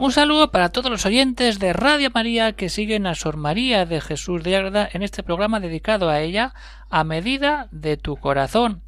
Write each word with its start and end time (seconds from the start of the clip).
Un 0.00 0.12
saludo 0.12 0.50
para 0.50 0.70
todos 0.70 0.90
los 0.90 1.04
oyentes 1.04 1.58
de 1.58 1.74
Radio 1.74 2.08
María 2.14 2.54
que 2.54 2.70
siguen 2.70 3.06
a 3.06 3.14
Sor 3.14 3.36
María 3.36 3.84
de 3.84 4.00
Jesús 4.00 4.42
de 4.42 4.56
Ágreda 4.56 4.88
en 4.90 5.02
este 5.02 5.22
programa 5.22 5.60
dedicado 5.60 6.08
a 6.08 6.22
ella 6.22 6.54
a 6.88 7.04
medida 7.04 7.68
de 7.70 7.98
tu 7.98 8.16
corazón. 8.16 8.80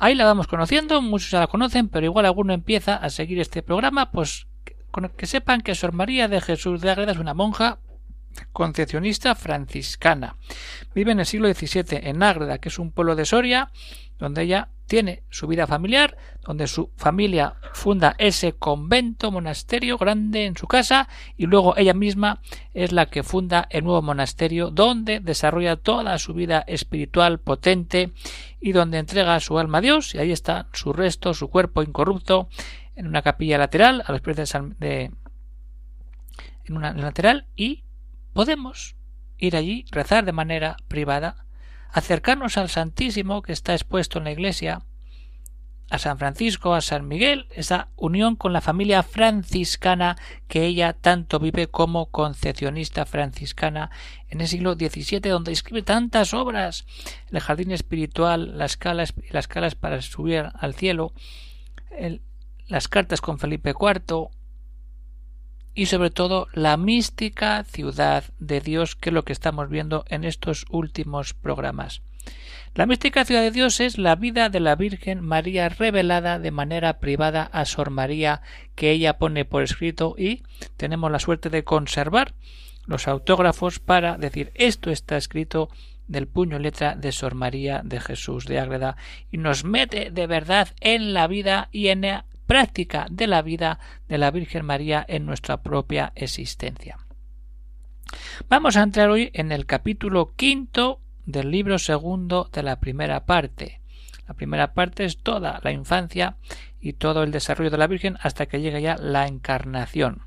Ahí 0.00 0.16
la 0.16 0.24
vamos 0.24 0.48
conociendo, 0.48 1.00
muchos 1.00 1.30
ya 1.30 1.38
la 1.38 1.46
conocen, 1.46 1.88
pero 1.88 2.06
igual 2.06 2.26
alguno 2.26 2.52
empieza 2.52 2.96
a 2.96 3.08
seguir 3.08 3.38
este 3.38 3.62
programa, 3.62 4.10
pues 4.10 4.48
que 5.16 5.26
sepan 5.26 5.60
que 5.60 5.76
Sor 5.76 5.92
María 5.92 6.26
de 6.26 6.40
Jesús 6.40 6.80
de 6.80 6.90
Ágreda 6.90 7.12
es 7.12 7.18
una 7.18 7.34
monja 7.34 7.78
concepcionista 8.52 9.34
franciscana. 9.34 10.36
Vive 10.94 11.12
en 11.12 11.20
el 11.20 11.26
siglo 11.26 11.52
XVII 11.52 12.00
en 12.02 12.22
Ágreda, 12.22 12.58
que 12.58 12.68
es 12.68 12.78
un 12.78 12.92
pueblo 12.92 13.16
de 13.16 13.24
Soria, 13.24 13.70
donde 14.18 14.42
ella 14.42 14.68
tiene 14.88 15.22
su 15.28 15.46
vida 15.46 15.66
familiar, 15.66 16.16
donde 16.42 16.66
su 16.66 16.90
familia 16.96 17.56
funda 17.74 18.14
ese 18.18 18.54
convento, 18.54 19.30
monasterio 19.30 19.98
grande 19.98 20.46
en 20.46 20.56
su 20.56 20.66
casa, 20.66 21.08
y 21.36 21.46
luego 21.46 21.76
ella 21.76 21.92
misma 21.92 22.40
es 22.72 22.90
la 22.90 23.06
que 23.06 23.22
funda 23.22 23.68
el 23.70 23.84
nuevo 23.84 24.00
monasterio, 24.00 24.70
donde 24.70 25.20
desarrolla 25.20 25.76
toda 25.76 26.18
su 26.18 26.32
vida 26.32 26.64
espiritual 26.66 27.38
potente 27.38 28.12
y 28.60 28.72
donde 28.72 28.98
entrega 28.98 29.38
su 29.40 29.58
alma 29.58 29.78
a 29.78 29.82
Dios, 29.82 30.14
y 30.14 30.18
ahí 30.18 30.32
está 30.32 30.68
su 30.72 30.94
resto, 30.94 31.34
su 31.34 31.48
cuerpo 31.48 31.82
incorrupto, 31.82 32.48
en 32.96 33.06
una 33.06 33.22
capilla 33.22 33.58
lateral, 33.58 34.02
a 34.06 34.10
los 34.10 34.22
pies 34.22 34.36
de, 34.78 35.12
en 36.64 36.76
una 36.76 36.94
lateral, 36.94 37.46
y 37.54 37.84
podemos 38.38 38.94
ir 39.36 39.56
allí, 39.56 39.84
rezar 39.90 40.24
de 40.24 40.30
manera 40.30 40.76
privada, 40.86 41.44
acercarnos 41.90 42.56
al 42.56 42.68
Santísimo 42.68 43.42
que 43.42 43.52
está 43.52 43.72
expuesto 43.72 44.18
en 44.18 44.24
la 44.26 44.30
iglesia, 44.30 44.82
a 45.90 45.98
San 45.98 46.18
Francisco, 46.18 46.72
a 46.72 46.80
San 46.80 47.08
Miguel, 47.08 47.48
esa 47.50 47.88
unión 47.96 48.36
con 48.36 48.52
la 48.52 48.60
familia 48.60 49.02
franciscana 49.02 50.16
que 50.46 50.66
ella 50.66 50.92
tanto 50.92 51.40
vive 51.40 51.66
como 51.66 52.12
concepcionista 52.12 53.06
franciscana 53.06 53.90
en 54.28 54.40
el 54.40 54.46
siglo 54.46 54.74
XVII, 54.74 55.18
donde 55.18 55.50
escribe 55.50 55.82
tantas 55.82 56.32
obras, 56.32 56.86
el 57.32 57.40
jardín 57.40 57.72
espiritual, 57.72 58.56
las 58.56 58.76
calas, 58.76 59.14
las 59.30 59.46
escalas 59.46 59.74
para 59.74 60.00
subir 60.00 60.52
al 60.54 60.74
cielo, 60.74 61.12
las 62.68 62.86
cartas 62.86 63.20
con 63.20 63.40
Felipe 63.40 63.70
IV, 63.70 64.28
y 65.78 65.86
sobre 65.86 66.10
todo 66.10 66.48
la 66.54 66.76
mística 66.76 67.62
ciudad 67.62 68.24
de 68.40 68.60
Dios, 68.60 68.96
que 68.96 69.10
es 69.10 69.14
lo 69.14 69.24
que 69.24 69.32
estamos 69.32 69.70
viendo 69.70 70.04
en 70.08 70.24
estos 70.24 70.66
últimos 70.70 71.34
programas. 71.34 72.02
La 72.74 72.84
mística 72.84 73.24
ciudad 73.24 73.42
de 73.42 73.52
Dios 73.52 73.78
es 73.78 73.96
la 73.96 74.16
vida 74.16 74.48
de 74.48 74.58
la 74.58 74.74
Virgen 74.74 75.20
María 75.20 75.68
revelada 75.68 76.40
de 76.40 76.50
manera 76.50 76.98
privada 76.98 77.44
a 77.44 77.64
Sor 77.64 77.90
María 77.90 78.42
que 78.74 78.90
ella 78.90 79.18
pone 79.18 79.44
por 79.44 79.62
escrito 79.62 80.16
y 80.18 80.42
tenemos 80.76 81.12
la 81.12 81.20
suerte 81.20 81.48
de 81.48 81.62
conservar 81.62 82.34
los 82.86 83.06
autógrafos 83.06 83.78
para 83.78 84.18
decir 84.18 84.50
esto 84.56 84.90
está 84.90 85.16
escrito 85.16 85.68
del 86.08 86.26
puño 86.26 86.58
letra 86.58 86.96
de 86.96 87.12
Sor 87.12 87.36
María 87.36 87.82
de 87.84 88.00
Jesús 88.00 88.46
de 88.46 88.58
Ágreda 88.58 88.96
y 89.30 89.36
nos 89.36 89.62
mete 89.62 90.10
de 90.10 90.26
verdad 90.26 90.70
en 90.80 91.14
la 91.14 91.28
vida 91.28 91.68
y 91.70 91.86
en 91.88 92.02
práctica 92.48 93.06
de 93.10 93.26
la 93.26 93.42
vida 93.42 93.78
de 94.08 94.16
la 94.16 94.30
Virgen 94.32 94.64
María 94.64 95.04
en 95.06 95.26
nuestra 95.26 95.62
propia 95.62 96.12
existencia. 96.16 96.98
Vamos 98.48 98.76
a 98.76 98.82
entrar 98.82 99.10
hoy 99.10 99.30
en 99.34 99.52
el 99.52 99.66
capítulo 99.66 100.32
quinto 100.34 101.00
del 101.26 101.50
libro 101.50 101.78
segundo 101.78 102.48
de 102.50 102.62
la 102.62 102.80
primera 102.80 103.26
parte. 103.26 103.82
La 104.26 104.32
primera 104.32 104.72
parte 104.72 105.04
es 105.04 105.18
toda 105.18 105.60
la 105.62 105.72
infancia 105.72 106.36
y 106.80 106.94
todo 106.94 107.22
el 107.22 107.32
desarrollo 107.32 107.70
de 107.70 107.78
la 107.78 107.86
Virgen 107.86 108.16
hasta 108.22 108.46
que 108.46 108.62
llega 108.62 108.80
ya 108.80 108.96
la 108.96 109.26
encarnación. 109.26 110.22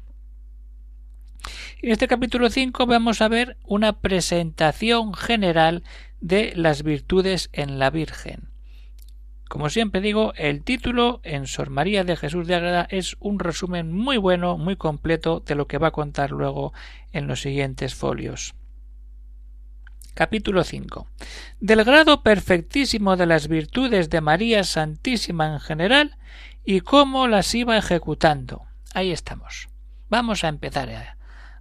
En 1.81 1.91
este 1.91 2.07
capítulo 2.07 2.51
5 2.51 2.85
vamos 2.85 3.21
a 3.21 3.29
ver 3.29 3.57
una 3.65 3.99
presentación 3.99 5.15
general 5.15 5.83
de 6.19 6.53
las 6.55 6.83
virtudes 6.83 7.49
en 7.51 7.79
la 7.79 7.89
Virgen. 7.89 8.50
Como 9.51 9.69
siempre 9.69 9.99
digo, 9.99 10.31
el 10.37 10.63
título 10.63 11.19
en 11.25 11.45
Sor 11.45 11.71
María 11.71 12.05
de 12.05 12.15
Jesús 12.15 12.47
de 12.47 12.55
Agreda 12.55 12.87
es 12.89 13.17
un 13.19 13.37
resumen 13.37 13.91
muy 13.91 14.15
bueno, 14.15 14.57
muy 14.57 14.77
completo 14.77 15.41
de 15.45 15.55
lo 15.55 15.67
que 15.67 15.77
va 15.77 15.87
a 15.87 15.91
contar 15.91 16.31
luego 16.31 16.71
en 17.11 17.27
los 17.27 17.41
siguientes 17.41 17.93
folios. 17.93 18.55
Capítulo 20.13 20.63
5. 20.63 21.05
Del 21.59 21.83
grado 21.83 22.23
perfectísimo 22.23 23.17
de 23.17 23.25
las 23.25 23.49
virtudes 23.49 24.09
de 24.09 24.21
María 24.21 24.63
Santísima 24.63 25.51
en 25.51 25.59
general 25.59 26.17
y 26.63 26.79
cómo 26.79 27.27
las 27.27 27.53
iba 27.53 27.77
ejecutando. 27.77 28.67
Ahí 28.93 29.11
estamos. 29.11 29.67
Vamos 30.07 30.45
a 30.45 30.47
empezar 30.47 31.17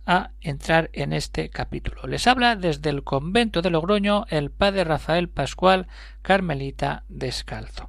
a, 0.06 0.30
entrar 0.40 0.90
en 0.92 1.12
este 1.12 1.50
capítulo. 1.50 2.06
Les 2.06 2.26
habla 2.26 2.56
desde 2.56 2.90
el 2.90 3.02
convento 3.04 3.62
de 3.62 3.70
Logroño 3.70 4.26
el 4.28 4.50
padre 4.50 4.84
Rafael 4.84 5.28
Pascual 5.28 5.86
Carmelita 6.22 7.04
Descalzo. 7.08 7.88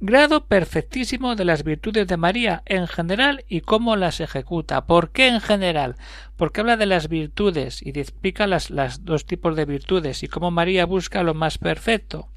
Grado 0.00 0.46
perfectísimo 0.46 1.34
de 1.34 1.44
las 1.44 1.64
virtudes 1.64 2.06
de 2.06 2.16
María 2.16 2.62
en 2.66 2.86
general 2.86 3.44
y 3.48 3.62
cómo 3.62 3.96
las 3.96 4.20
ejecuta. 4.20 4.86
¿Por 4.86 5.10
qué 5.10 5.26
en 5.26 5.40
general? 5.40 5.96
Porque 6.36 6.60
habla 6.60 6.76
de 6.76 6.86
las 6.86 7.08
virtudes 7.08 7.82
y 7.82 7.90
explica 7.90 8.46
las, 8.46 8.70
las 8.70 9.04
dos 9.04 9.26
tipos 9.26 9.56
de 9.56 9.64
virtudes 9.64 10.22
y 10.22 10.28
cómo 10.28 10.52
María 10.52 10.86
busca 10.86 11.24
lo 11.24 11.34
más 11.34 11.58
perfecto 11.58 12.28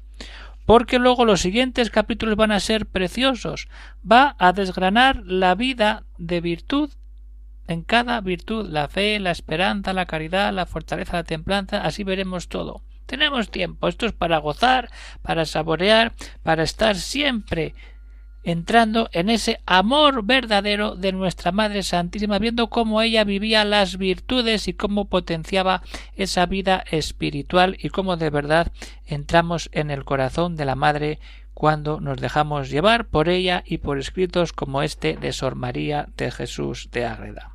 porque 0.66 0.98
luego 0.98 1.24
los 1.24 1.40
siguientes 1.40 1.90
capítulos 1.90 2.36
van 2.36 2.52
a 2.52 2.60
ser 2.60 2.86
preciosos. 2.86 3.68
Va 4.10 4.36
a 4.38 4.52
desgranar 4.52 5.22
la 5.24 5.54
vida 5.54 6.04
de 6.18 6.40
virtud 6.40 6.90
en 7.72 7.82
cada 7.82 8.20
virtud, 8.20 8.68
la 8.68 8.88
fe, 8.88 9.18
la 9.18 9.30
esperanza, 9.30 9.92
la 9.92 10.06
caridad, 10.06 10.52
la 10.52 10.66
fortaleza, 10.66 11.16
la 11.16 11.24
templanza, 11.24 11.82
así 11.82 12.04
veremos 12.04 12.48
todo. 12.48 12.82
Tenemos 13.06 13.50
tiempo, 13.50 13.88
esto 13.88 14.06
es 14.06 14.12
para 14.12 14.38
gozar, 14.38 14.90
para 15.22 15.44
saborear, 15.44 16.12
para 16.42 16.62
estar 16.62 16.96
siempre 16.96 17.74
entrando 18.44 19.08
en 19.12 19.30
ese 19.30 19.60
amor 19.66 20.24
verdadero 20.24 20.96
de 20.96 21.12
nuestra 21.12 21.52
Madre 21.52 21.82
Santísima, 21.82 22.38
viendo 22.38 22.68
cómo 22.68 23.02
ella 23.02 23.24
vivía 23.24 23.64
las 23.64 23.98
virtudes 23.98 24.66
y 24.68 24.74
cómo 24.74 25.06
potenciaba 25.06 25.82
esa 26.16 26.46
vida 26.46 26.84
espiritual 26.90 27.76
y 27.80 27.90
cómo 27.90 28.16
de 28.16 28.30
verdad 28.30 28.72
entramos 29.06 29.70
en 29.72 29.90
el 29.90 30.04
corazón 30.04 30.56
de 30.56 30.64
la 30.64 30.74
Madre 30.74 31.20
cuando 31.54 32.00
nos 32.00 32.18
dejamos 32.18 32.70
llevar 32.70 33.06
por 33.06 33.28
ella 33.28 33.62
y 33.66 33.78
por 33.78 33.98
escritos 33.98 34.52
como 34.52 34.82
este 34.82 35.16
de 35.16 35.32
Sor 35.32 35.54
María 35.54 36.08
de 36.16 36.30
Jesús 36.30 36.88
de 36.90 37.06
Ágreda. 37.06 37.51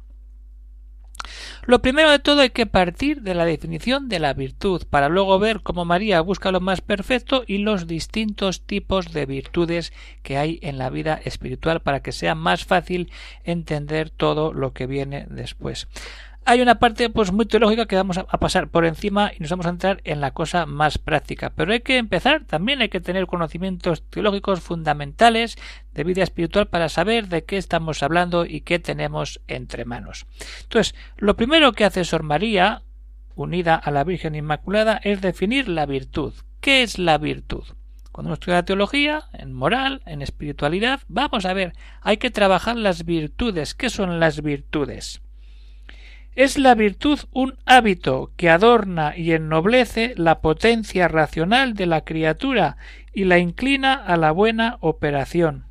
Lo 1.68 1.82
primero 1.82 2.10
de 2.10 2.20
todo 2.20 2.40
hay 2.40 2.52
que 2.52 2.66
partir 2.66 3.24
de 3.24 3.36
la 3.36 3.44
definición 3.44 4.08
de 4.08 4.20
la 4.20 4.34
virtud, 4.34 4.84
para 4.90 5.10
luego 5.10 5.38
ver 5.38 5.60
cómo 5.60 5.84
María 5.84 6.22
busca 6.22 6.54
lo 6.54 6.62
más 6.62 6.80
perfecto 6.80 7.44
y 7.46 7.58
los 7.58 7.88
distintos 7.88 8.62
tipos 8.62 9.12
de 9.12 9.26
virtudes 9.26 9.92
que 10.24 10.38
hay 10.38 10.60
en 10.62 10.78
la 10.78 10.90
vida 10.90 11.20
espiritual 11.26 11.82
para 11.82 12.00
que 12.00 12.14
sea 12.14 12.36
más 12.36 12.64
fácil 12.64 13.12
entender 13.44 14.10
todo 14.10 14.54
lo 14.54 14.72
que 14.72 14.88
viene 14.88 15.26
después 15.30 15.90
hay 16.48 16.62
una 16.62 16.80
parte 16.80 17.10
pues 17.10 17.34
muy 17.34 17.46
teológica 17.46 17.88
que 17.88 17.98
vamos 17.98 18.18
a, 18.18 18.24
pasar 18.26 18.70
por 18.70 18.86
encima 18.86 19.34
y 19.38 19.42
nos 19.42 19.50
vamos 19.50 19.66
a 19.66 19.72
entrar 19.72 20.00
en 20.06 20.22
la 20.22 20.32
cosa 20.32 20.66
más 20.66 20.98
práctica. 20.98 21.52
Pero 21.54 21.74
hay 21.74 21.82
que 21.82 21.98
empezar, 21.98 22.46
también 22.46 22.80
hay 22.80 22.88
que 22.88 23.02
tener 23.02 23.28
conocimientos 23.28 24.02
teológicos 24.10 24.62
fundamentales 24.62 25.58
de 25.94 26.06
vida 26.06 26.24
espiritual 26.24 26.68
para 26.68 26.88
saber 26.88 27.28
de 27.28 27.44
qué 27.44 27.58
estamos 27.58 28.02
hablando 28.02 28.46
y 28.46 28.62
qué 28.62 28.80
tenemos 28.80 29.42
entre 29.48 29.84
manos. 29.84 30.26
Entonces, 30.62 30.96
lo 31.18 31.36
primero 31.36 31.74
que 31.74 31.84
hace 31.84 32.06
Sor 32.06 32.24
María, 32.24 32.82
unida 33.36 33.76
a 33.76 33.92
la 33.92 34.06
Virgen 34.06 34.34
Inmaculada, 34.34 35.02
es 35.04 35.20
definir 35.20 35.68
la 35.68 35.86
virtud. 35.86 36.34
¿Qué 36.62 36.82
es 36.82 36.98
la 36.98 37.18
virtud? 37.18 37.66
Cuando 38.14 38.30
uno 38.30 38.36
estudia 38.36 38.64
teología, 38.64 39.26
en 39.34 39.52
moral, 39.52 40.02
en 40.06 40.22
espiritualidad, 40.22 41.02
vamos 41.10 41.46
a 41.46 41.52
ver, 41.52 41.74
hay 42.02 42.16
que 42.18 42.32
trabajar 42.32 42.78
las 42.78 43.04
virtudes. 43.04 43.76
¿Qué 43.76 43.90
son 43.90 44.22
las 44.22 44.42
virtudes? 44.42 45.22
Es 46.38 46.60
la 46.60 46.76
virtud 46.76 47.22
un 47.32 47.58
hábito 47.66 48.32
que 48.38 48.52
adorna 48.52 49.18
y 49.18 49.32
ennoblece 49.32 50.14
la 50.18 50.40
potencia 50.40 51.08
racional 51.08 51.74
de 51.74 51.88
la 51.88 52.02
criatura 52.02 52.78
y 53.12 53.24
la 53.24 53.40
inclina 53.40 53.96
a 53.96 54.18
la 54.18 54.30
buena 54.30 54.78
operación. 54.82 55.66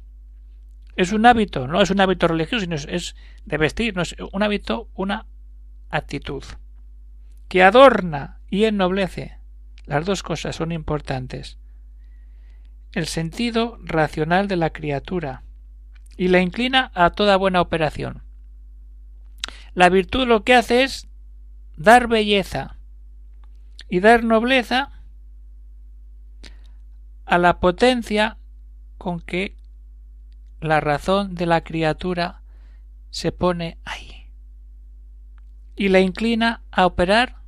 Es 0.97 1.13
un 1.13 1.25
hábito, 1.25 1.69
no 1.69 1.81
es 1.81 1.91
un 1.93 2.01
hábito 2.01 2.27
religioso, 2.27 2.63
sino 2.63 2.75
es, 2.75 3.15
de 3.45 3.59
vestir, 3.59 3.95
no 3.95 4.03
es 4.03 4.17
un 4.33 4.43
hábito, 4.43 4.89
una 4.97 5.27
actitud 5.89 6.43
que 7.47 7.63
adorna 7.63 8.41
y 8.51 8.65
ennoblece. 8.65 9.39
Las 9.85 10.05
dos 10.05 10.25
cosas 10.25 10.57
son 10.57 10.73
importantes. 10.73 11.61
El 12.91 13.07
sentido 13.07 13.79
racional 13.85 14.49
de 14.49 14.57
la 14.57 14.71
criatura 14.71 15.45
y 16.17 16.27
la 16.27 16.41
inclina 16.41 16.91
a 16.93 17.11
toda 17.11 17.37
buena 17.37 17.61
operación. 17.61 18.26
La 19.77 19.91
virtud 19.91 20.27
lo 20.27 20.43
que 20.43 20.55
hace 20.55 20.85
es 20.85 21.07
dar 21.77 22.09
belleza 22.09 22.79
y 23.91 24.01
dar 24.01 24.25
nobleza 24.25 24.91
a 27.27 27.37
la 27.37 27.61
potencia 27.61 28.39
con 28.97 29.21
que 29.21 29.55
la 30.63 30.81
razón 30.81 31.35
de 31.35 31.45
la 31.45 31.61
criatura 31.61 32.41
se 33.11 33.33
pone 33.33 33.77
ahí 33.85 34.31
y 35.77 35.89
la 35.89 36.01
inclina 36.01 36.63
a 36.71 36.87
operar 36.87 37.43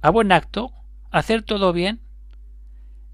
a 0.00 0.08
buen 0.08 0.32
acto, 0.32 0.72
a 1.10 1.18
hacer 1.18 1.42
todo 1.42 1.74
bien. 1.74 2.00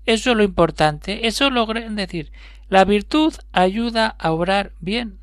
Eso 0.06 0.31
es 0.31 0.37
lo 0.37 0.44
importante, 0.44 1.26
eso 1.26 1.50
lo 1.50 1.67
decir, 1.67 2.31
la 2.69 2.85
virtud 2.85 3.35
ayuda 3.50 4.06
a 4.06 4.31
obrar 4.31 4.75
bien. 4.79 5.19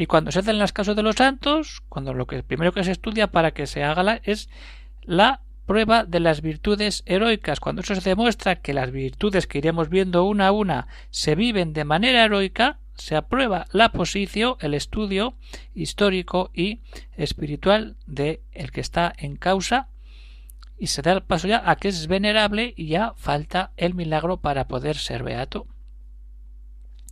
Y 0.00 0.06
cuando 0.06 0.32
se 0.32 0.38
hacen 0.38 0.58
las 0.58 0.72
casos 0.72 0.96
de 0.96 1.02
los 1.02 1.16
santos, 1.16 1.82
cuando 1.90 2.14
lo 2.14 2.26
que 2.26 2.42
primero 2.42 2.72
que 2.72 2.84
se 2.84 2.90
estudia 2.90 3.26
para 3.26 3.50
que 3.50 3.66
se 3.66 3.84
haga 3.84 4.18
es 4.24 4.48
la 5.02 5.42
prueba 5.66 6.04
de 6.04 6.20
las 6.20 6.40
virtudes 6.40 7.02
heroicas. 7.04 7.60
Cuando 7.60 7.82
eso 7.82 7.94
se 7.94 8.08
demuestra 8.08 8.62
que 8.62 8.72
las 8.72 8.92
virtudes 8.92 9.46
que 9.46 9.58
iremos 9.58 9.90
viendo 9.90 10.24
una 10.24 10.46
a 10.46 10.52
una 10.52 10.88
se 11.10 11.34
viven 11.34 11.74
de 11.74 11.84
manera 11.84 12.24
heroica, 12.24 12.78
se 12.94 13.14
aprueba 13.14 13.66
la 13.72 13.92
posición, 13.92 14.56
el 14.60 14.72
estudio 14.72 15.34
histórico 15.74 16.50
y 16.54 16.80
espiritual 17.18 17.96
de 18.06 18.40
el 18.52 18.72
que 18.72 18.80
está 18.80 19.12
en 19.18 19.36
causa 19.36 19.88
y 20.78 20.86
se 20.86 21.02
da 21.02 21.12
el 21.12 21.22
paso 21.24 21.46
ya 21.46 21.62
a 21.66 21.76
que 21.76 21.88
es 21.88 22.06
venerable 22.06 22.72
y 22.74 22.86
ya 22.86 23.12
falta 23.18 23.72
el 23.76 23.92
milagro 23.92 24.38
para 24.38 24.66
poder 24.66 24.96
ser 24.96 25.24
beato. 25.24 25.66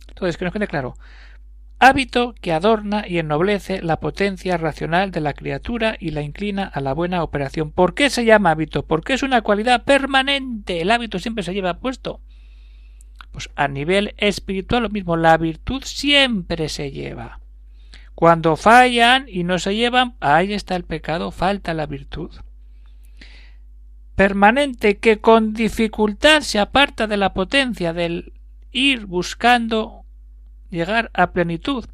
Entonces, 0.07 0.37
que 0.37 0.45
nos 0.45 0.53
quede 0.53 0.67
claro, 0.67 0.95
hábito 1.79 2.35
que 2.41 2.51
adorna 2.51 3.05
y 3.07 3.17
ennoblece 3.17 3.81
la 3.81 3.99
potencia 3.99 4.57
racional 4.57 5.11
de 5.11 5.21
la 5.21 5.33
criatura 5.33 5.95
y 5.99 6.11
la 6.11 6.21
inclina 6.21 6.65
a 6.65 6.81
la 6.81 6.93
buena 6.93 7.23
operación. 7.23 7.71
¿Por 7.71 7.93
qué 7.93 8.09
se 8.09 8.25
llama 8.25 8.51
hábito? 8.51 8.85
Porque 8.85 9.13
es 9.13 9.23
una 9.23 9.41
cualidad 9.41 9.85
permanente. 9.85 10.81
El 10.81 10.91
hábito 10.91 11.19
siempre 11.19 11.43
se 11.43 11.53
lleva 11.53 11.79
puesto. 11.79 12.19
Pues 13.31 13.49
a 13.55 13.67
nivel 13.67 14.13
espiritual 14.17 14.83
lo 14.83 14.89
mismo, 14.89 15.15
la 15.15 15.37
virtud 15.37 15.83
siempre 15.85 16.67
se 16.67 16.91
lleva. 16.91 17.39
Cuando 18.13 18.57
fallan 18.57 19.25
y 19.29 19.45
no 19.45 19.59
se 19.59 19.75
llevan, 19.75 20.15
ahí 20.19 20.53
está 20.53 20.75
el 20.75 20.83
pecado, 20.83 21.31
falta 21.31 21.73
la 21.73 21.85
virtud. 21.85 22.31
Permanente 24.15 24.97
que 24.97 25.19
con 25.19 25.53
dificultad 25.53 26.41
se 26.41 26.59
aparta 26.59 27.07
de 27.07 27.15
la 27.15 27.33
potencia 27.33 27.93
del 27.93 28.33
ir 28.71 29.05
buscando 29.05 29.98
llegar 30.69 31.11
a 31.13 31.31
plenitud, 31.31 31.85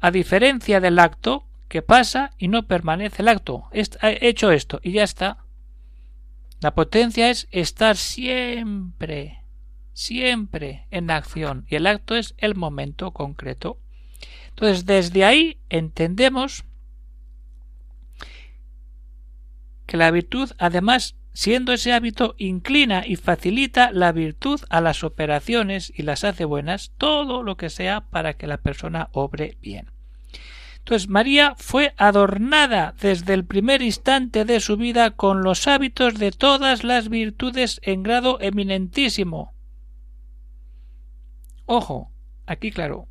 a 0.00 0.10
diferencia 0.10 0.80
del 0.80 0.98
acto 0.98 1.44
que 1.68 1.82
pasa 1.82 2.32
y 2.38 2.48
no 2.48 2.66
permanece 2.66 3.22
el 3.22 3.28
acto. 3.28 3.64
He 3.72 4.28
hecho 4.28 4.50
esto 4.50 4.80
y 4.82 4.92
ya 4.92 5.04
está. 5.04 5.38
La 6.60 6.74
potencia 6.74 7.30
es 7.30 7.48
estar 7.50 7.96
siempre, 7.96 9.42
siempre 9.92 10.86
en 10.90 11.10
acción 11.10 11.66
y 11.68 11.76
el 11.76 11.86
acto 11.86 12.14
es 12.14 12.34
el 12.38 12.54
momento 12.54 13.10
concreto. 13.12 13.78
Entonces, 14.50 14.86
desde 14.86 15.24
ahí 15.24 15.58
entendemos 15.68 16.64
que 19.86 19.96
la 19.96 20.10
virtud 20.10 20.52
además 20.58 21.16
siendo 21.34 21.72
ese 21.72 21.92
hábito 21.92 22.36
inclina 22.38 23.04
y 23.06 23.16
facilita 23.16 23.90
la 23.90 24.12
virtud 24.12 24.60
a 24.70 24.80
las 24.80 25.02
operaciones 25.02 25.92
y 25.94 26.04
las 26.04 26.22
hace 26.24 26.44
buenas, 26.44 26.92
todo 26.96 27.42
lo 27.42 27.56
que 27.56 27.70
sea 27.70 28.02
para 28.02 28.34
que 28.34 28.46
la 28.46 28.58
persona 28.58 29.08
obre 29.12 29.58
bien. 29.60 29.90
Entonces 30.78 31.08
María 31.08 31.54
fue 31.56 31.92
adornada 31.96 32.94
desde 33.00 33.34
el 33.34 33.44
primer 33.44 33.82
instante 33.82 34.44
de 34.44 34.60
su 34.60 34.76
vida 34.76 35.10
con 35.10 35.42
los 35.42 35.66
hábitos 35.66 36.18
de 36.18 36.30
todas 36.30 36.84
las 36.84 37.08
virtudes 37.08 37.80
en 37.82 38.02
grado 38.04 38.38
eminentísimo. 38.40 39.54
Ojo, 41.66 42.12
aquí 42.46 42.70
claro, 42.70 43.08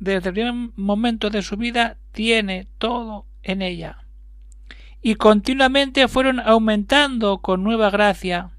desde 0.00 0.30
el 0.30 0.34
primer 0.34 0.54
momento 0.74 1.30
de 1.30 1.42
su 1.42 1.56
vida 1.56 1.98
tiene 2.12 2.66
todo 2.78 3.26
en 3.42 3.62
ella 3.62 4.00
y 5.02 5.14
continuamente 5.14 6.08
fueron 6.08 6.40
aumentando 6.40 7.38
con 7.38 7.64
nueva 7.64 7.90
gracia 7.90 8.50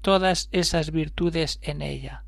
todas 0.00 0.48
esas 0.52 0.92
virtudes 0.92 1.58
en 1.62 1.82
ella. 1.82 2.24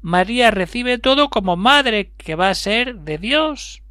María 0.00 0.50
recibe 0.50 0.98
todo 0.98 1.30
como 1.30 1.56
madre 1.56 2.12
que 2.16 2.34
va 2.34 2.50
a 2.50 2.54
ser 2.54 2.96
de 3.00 3.18
Dios. 3.18 3.82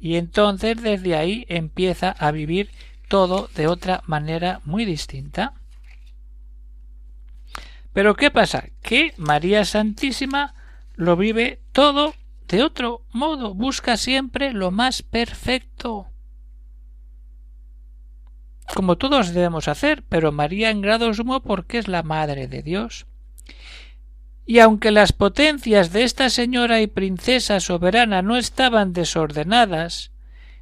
Y 0.00 0.16
entonces 0.16 0.80
desde 0.82 1.16
ahí 1.16 1.46
empieza 1.48 2.10
a 2.10 2.30
vivir 2.30 2.70
todo 3.08 3.48
de 3.54 3.66
otra 3.66 4.02
manera 4.06 4.60
muy 4.64 4.84
distinta. 4.84 5.54
Pero 7.92 8.14
¿qué 8.14 8.30
pasa? 8.30 8.68
Que 8.82 9.14
María 9.16 9.64
Santísima 9.64 10.54
lo 10.94 11.16
vive 11.16 11.60
todo 11.72 12.14
de 12.48 12.62
otro 12.62 13.02
modo, 13.12 13.54
busca 13.54 13.96
siempre 13.96 14.52
lo 14.52 14.70
más 14.70 15.02
perfecto 15.02 16.07
como 18.74 18.96
todos 18.96 19.32
debemos 19.32 19.68
hacer, 19.68 20.02
pero 20.08 20.32
María 20.32 20.70
en 20.70 20.80
grado 20.80 21.12
sumo 21.14 21.40
porque 21.40 21.78
es 21.78 21.88
la 21.88 22.02
Madre 22.02 22.48
de 22.48 22.62
Dios. 22.62 23.06
Y 24.46 24.60
aunque 24.60 24.90
las 24.90 25.12
potencias 25.12 25.92
de 25.92 26.04
esta 26.04 26.30
señora 26.30 26.80
y 26.80 26.86
princesa 26.86 27.60
soberana 27.60 28.22
no 28.22 28.36
estaban 28.36 28.92
desordenadas, 28.92 30.10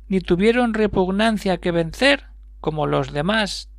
ni 0.08 0.20
tuvieron 0.20 0.74
repugnancia 0.74 1.58
que 1.58 1.70
vencer, 1.70 2.24
como 2.60 2.86
los 2.86 3.12
demás, 3.12 3.70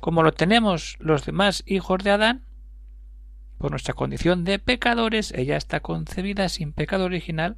como 0.00 0.22
lo 0.22 0.32
tenemos 0.32 0.96
los 0.98 1.24
demás 1.24 1.62
hijos 1.66 2.02
de 2.02 2.10
Adán, 2.10 2.44
por 3.58 3.70
nuestra 3.70 3.94
condición 3.94 4.42
de 4.42 4.58
pecadores, 4.58 5.32
ella 5.32 5.56
está 5.56 5.78
concebida 5.78 6.48
sin 6.48 6.72
pecado 6.72 7.04
original. 7.04 7.56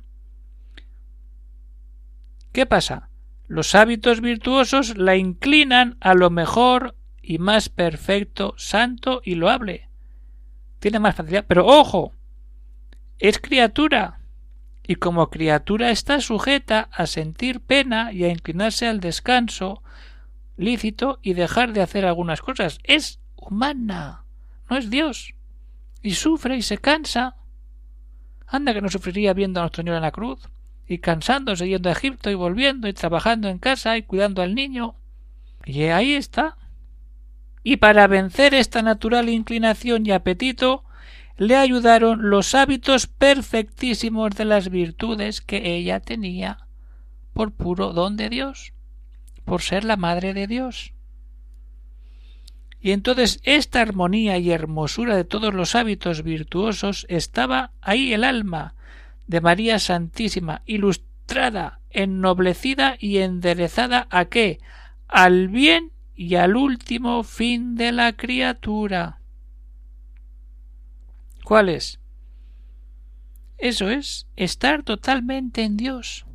¿Qué 2.53 2.67
pasa? 2.67 3.09
Los 3.47 3.75
hábitos 3.75 4.21
virtuosos 4.21 4.97
la 4.97 5.17
inclinan 5.17 5.97
a 6.01 6.15
lo 6.15 6.31
mejor 6.31 6.97
y 7.21 7.39
más 7.39 7.69
perfecto, 7.69 8.55
santo 8.57 9.21
y 9.25 9.35
loable. 9.35 9.89
Tiene 10.79 10.99
más 10.99 11.15
facilidad, 11.15 11.45
pero 11.47 11.67
ojo, 11.67 12.13
es 13.19 13.39
criatura, 13.39 14.21
y 14.87 14.97
como 14.97 15.31
criatura 15.31 15.91
está 15.91 16.21
sujeta 16.21 16.89
a 16.93 17.07
sentir 17.07 17.61
pena 17.61 18.13
y 18.13 18.25
a 18.25 18.29
inclinarse 18.29 18.87
al 18.87 19.01
descanso 19.01 19.83
lícito 20.57 21.19
y 21.23 21.35
dejar 21.35 21.73
de 21.73 21.83
hacer 21.83 22.05
algunas 22.05 22.41
cosas. 22.41 22.79
Es 22.83 23.21
humana, 23.37 24.25
no 24.69 24.77
es 24.77 24.91
Dios. 24.91 25.35
Y 26.03 26.13
sufre 26.13 26.57
y 26.57 26.63
se 26.63 26.79
cansa. 26.79 27.37
Anda 28.47 28.75
que 28.75 28.83
no 28.83 28.89
sufriría 28.91 29.33
viendo 29.33 29.61
a 29.61 29.63
nuestro 29.63 29.83
Señor 29.83 29.97
en 29.97 30.03
la 30.03 30.13
cruz 30.13 30.51
y 30.87 30.99
cansándose 30.99 31.69
yendo 31.69 31.89
a 31.89 31.93
Egipto 31.93 32.31
y 32.31 32.35
volviendo 32.35 32.89
y 32.89 32.93
trabajando 32.93 33.49
en 33.49 33.59
casa 33.59 33.97
y 33.97 34.03
cuidando 34.03 34.43
al 34.43 34.55
niño. 34.55 34.97
Y 35.65 35.85
ahí 35.85 36.13
está. 36.13 36.57
Y 37.63 37.79
para 37.79 38.07
vencer 38.07 38.55
esta 38.55 38.83
natural 38.83 39.29
inclinación 39.29 40.07
y 40.07 40.11
apetito, 40.11 40.85
le 41.37 41.57
ayudaron 41.57 42.31
los 42.31 42.55
hábitos 42.55 43.07
perfectísimos 43.07 44.31
de 44.37 44.45
las 44.45 44.69
virtudes 44.69 45.41
que 45.41 45.75
ella 45.75 46.01
tenía 46.01 46.59
por 47.33 47.53
puro 47.53 47.93
don 47.93 48.17
de 48.17 48.29
Dios, 48.29 48.73
por 49.45 49.61
ser 49.61 49.85
la 49.85 49.97
madre 49.97 50.33
de 50.35 50.47
Dios. 50.47 50.93
Y 52.81 52.93
entonces 52.93 53.41
esta 53.45 53.81
armonía 53.81 54.39
y 54.39 54.51
hermosura 54.51 55.17
de 55.17 55.25
todos 55.25 55.55
los 55.55 55.75
hábitos 55.75 56.23
virtuosos 56.23 57.07
estaba 57.09 57.73
ahí 57.81 58.13
el 58.13 58.25
alma, 58.25 58.75
de 59.27 59.41
María 59.41 59.79
Santísima, 59.79 60.63
ilustrada, 60.67 61.81
ennoblecida 61.91 62.97
y 62.99 63.19
enderezada 63.19 64.07
a 64.11 64.27
qué? 64.27 64.61
Al 65.09 65.49
bien 65.49 65.93
y 66.15 66.37
al 66.37 66.57
último 66.57 67.23
fin 67.23 67.75
de 67.75 67.93
la 67.93 68.13
criatura. 68.15 69.21
¿Cuál 71.45 71.69
es? 71.69 72.01
Eso 73.59 73.89
es 73.91 74.27
estar 74.37 74.83
totalmente 74.83 75.63
en 75.63 75.77
Dios. 75.77 76.27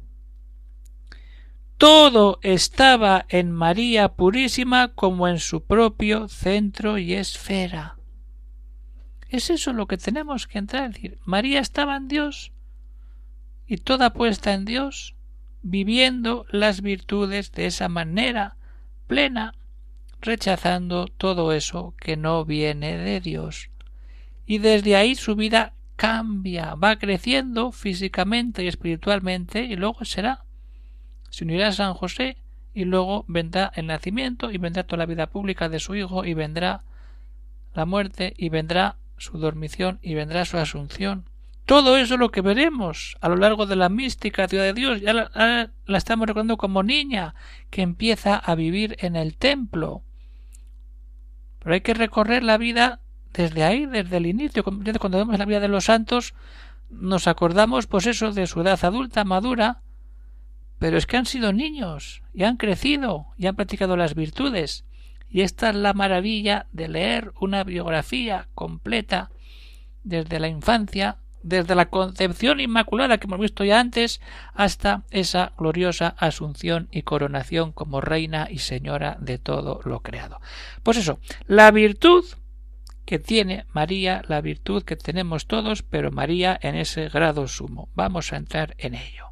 Todo 1.77 2.39
estaba 2.41 3.25
en 3.29 3.51
María 3.51 4.09
Purísima 4.09 4.89
como 4.89 5.27
en 5.27 5.39
su 5.39 5.63
propio 5.63 6.27
centro 6.27 6.97
y 6.97 7.13
esfera. 7.13 7.97
Es 9.29 9.49
eso 9.49 9.73
lo 9.73 9.87
que 9.87 9.97
tenemos 9.97 10.47
que 10.47 10.57
entrar 10.57 10.91
decir. 10.91 11.19
María 11.23 11.59
estaba 11.59 11.95
en 11.95 12.07
Dios 12.07 12.51
y 13.69 13.77
toda 13.77 14.13
puesta 14.13 14.55
en 14.55 14.65
Dios, 14.65 15.15
viviendo 15.61 16.47
las 16.49 16.81
virtudes 16.81 17.51
de 17.51 17.67
esa 17.67 17.87
manera 17.87 18.57
plena, 19.05 19.53
rechazando 20.21 21.05
todo 21.05 21.53
eso 21.53 21.93
que 21.99 22.17
no 22.17 22.43
viene 22.45 22.97
de 22.97 23.21
Dios. 23.21 23.69
Y 24.47 24.57
desde 24.57 24.95
ahí 24.95 25.13
su 25.13 25.35
vida 25.35 25.73
cambia, 25.95 26.73
va 26.73 26.97
creciendo 26.97 27.71
físicamente 27.71 28.63
y 28.63 28.67
espiritualmente 28.67 29.63
y 29.63 29.75
luego 29.75 30.03
será. 30.03 30.45
Se 31.29 31.43
unirá 31.43 31.67
a 31.67 31.71
San 31.71 31.93
José 31.93 32.37
y 32.73 32.85
luego 32.85 33.23
vendrá 33.27 33.71
el 33.75 33.85
nacimiento 33.85 34.49
y 34.49 34.57
vendrá 34.57 34.83
toda 34.83 34.97
la 34.97 35.05
vida 35.05 35.27
pública 35.27 35.69
de 35.69 35.79
su 35.79 35.93
hijo 35.93 36.25
y 36.25 36.33
vendrá 36.33 36.83
la 37.75 37.85
muerte 37.85 38.33
y 38.35 38.49
vendrá 38.49 38.97
su 39.17 39.37
dormición 39.37 39.99
y 40.01 40.15
vendrá 40.15 40.43
su 40.45 40.57
asunción. 40.57 41.29
Todo 41.69 41.97
eso 41.97 42.15
es 42.15 42.19
lo 42.19 42.31
que 42.31 42.41
veremos 42.41 43.15
a 43.21 43.29
lo 43.29 43.35
largo 43.35 43.67
de 43.67 43.75
la 43.75 43.89
mística 43.89 44.47
ciudad 44.47 44.63
de 44.63 44.73
Dios. 44.73 45.01
Ya 45.01 45.13
la, 45.13 45.69
la 45.85 45.97
estamos 45.99 46.27
recordando 46.27 46.57
como 46.57 46.81
niña 46.81 47.35
que 47.69 47.83
empieza 47.83 48.37
a 48.37 48.55
vivir 48.55 48.97
en 49.01 49.15
el 49.15 49.37
templo. 49.37 50.01
Pero 51.59 51.75
hay 51.75 51.81
que 51.81 51.93
recorrer 51.93 52.41
la 52.41 52.57
vida 52.57 53.01
desde 53.33 53.63
ahí, 53.63 53.85
desde 53.85 54.17
el 54.17 54.25
inicio. 54.25 54.63
Cuando 54.63 55.19
vemos 55.19 55.37
la 55.37 55.45
vida 55.45 55.59
de 55.59 55.67
los 55.67 55.85
santos, 55.85 56.33
nos 56.89 57.27
acordamos, 57.27 57.85
pues 57.85 58.07
eso, 58.07 58.31
de 58.31 58.47
su 58.47 58.61
edad 58.61 58.83
adulta, 58.83 59.23
madura, 59.23 59.83
pero 60.79 60.97
es 60.97 61.05
que 61.05 61.17
han 61.17 61.27
sido 61.27 61.53
niños 61.53 62.23
y 62.33 62.45
han 62.45 62.57
crecido 62.57 63.27
y 63.37 63.45
han 63.45 63.55
practicado 63.55 63.95
las 63.95 64.15
virtudes. 64.15 64.85
Y 65.29 65.41
esta 65.41 65.69
es 65.69 65.75
la 65.75 65.93
maravilla 65.93 66.65
de 66.71 66.87
leer 66.87 67.31
una 67.39 67.63
biografía 67.63 68.47
completa 68.55 69.29
desde 70.03 70.39
la 70.39 70.47
infancia, 70.47 71.19
desde 71.43 71.75
la 71.75 71.89
concepción 71.89 72.59
inmaculada 72.59 73.17
que 73.17 73.27
hemos 73.27 73.39
visto 73.39 73.63
ya 73.63 73.79
antes, 73.79 74.21
hasta 74.53 75.03
esa 75.11 75.53
gloriosa 75.57 76.15
asunción 76.17 76.87
y 76.91 77.03
coronación 77.03 77.71
como 77.71 78.01
reina 78.01 78.47
y 78.49 78.59
señora 78.59 79.17
de 79.19 79.37
todo 79.37 79.79
lo 79.83 80.01
creado. 80.01 80.39
Pues 80.83 80.97
eso, 80.97 81.19
la 81.47 81.71
virtud 81.71 82.25
que 83.05 83.17
tiene 83.17 83.65
María, 83.73 84.21
la 84.27 84.39
virtud 84.39 84.83
que 84.83 84.95
tenemos 84.95 85.47
todos, 85.47 85.81
pero 85.81 86.11
María 86.11 86.59
en 86.61 86.75
ese 86.75 87.09
grado 87.09 87.47
sumo. 87.47 87.89
Vamos 87.95 88.31
a 88.33 88.37
entrar 88.37 88.75
en 88.77 88.93
ello. 88.93 89.28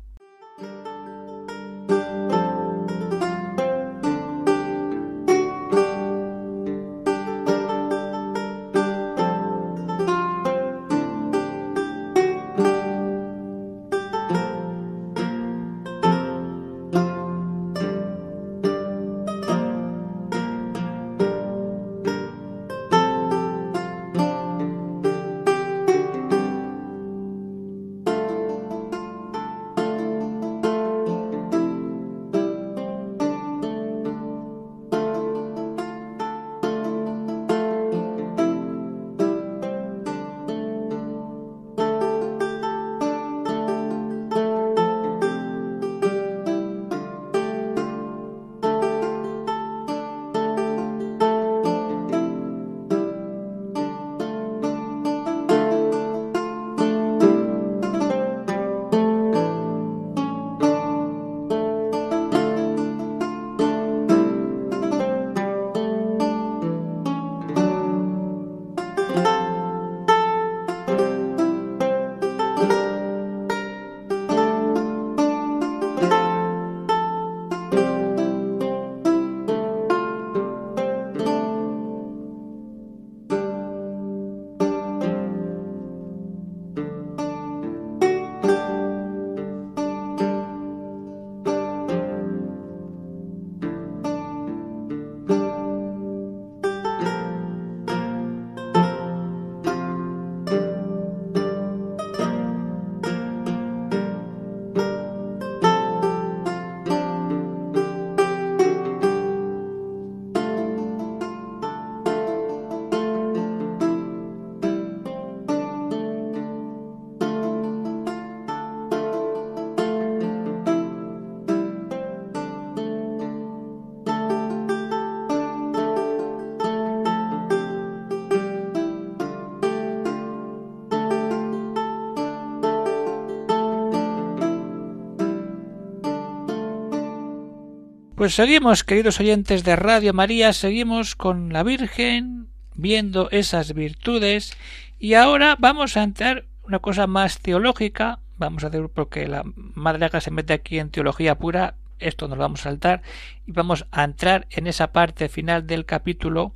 Pues 138.28 138.36
seguimos, 138.36 138.84
queridos 138.84 139.22
oyentes 139.22 139.64
de 139.64 139.78
Radio 139.78 140.14
María, 140.14 140.52
seguimos 140.52 141.16
con 141.16 141.54
la 141.54 141.64
Virgen, 141.64 142.50
viendo 142.76 143.30
esas 143.32 143.74
virtudes, 143.74 144.52
y 145.00 145.14
ahora 145.14 145.56
vamos 145.58 145.96
a 145.96 146.04
entrar 146.04 146.44
una 146.64 146.80
cosa 146.80 147.08
más 147.08 147.40
teológica, 147.40 148.20
vamos 148.36 148.66
a 148.66 148.68
hacer 148.68 148.90
porque 148.94 149.30
la 149.30 149.44
Madre 149.46 150.10
se 150.20 150.32
mete 150.32 150.52
aquí 150.52 150.78
en 150.78 150.90
teología 150.90 151.38
pura, 151.38 151.76
esto 152.00 152.28
nos 152.28 152.38
lo 152.38 152.42
vamos 152.42 152.60
a 152.60 152.64
saltar, 152.64 153.02
y 153.46 153.54
vamos 153.54 153.86
a 153.92 154.04
entrar 154.04 154.46
en 154.50 154.68
esa 154.68 154.92
parte 154.92 155.30
final 155.30 155.66
del 155.66 155.86
capítulo 155.86 156.54